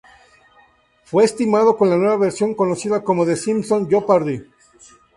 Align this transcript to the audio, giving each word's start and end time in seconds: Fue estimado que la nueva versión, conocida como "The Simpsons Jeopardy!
Fue 1.03 1.23
estimado 1.25 1.77
que 1.77 1.85
la 1.85 1.95
nueva 1.95 2.17
versión, 2.17 2.55
conocida 2.55 3.03
como 3.03 3.23
"The 3.23 3.35
Simpsons 3.35 3.87
Jeopardy! 3.87 4.41